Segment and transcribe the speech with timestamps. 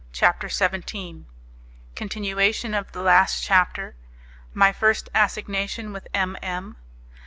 [0.13, 1.25] CHAPTER XVII
[1.93, 3.93] Continuation of the Last Chapter
[4.51, 6.35] My First Assignation With M.
[6.41, 6.75] M.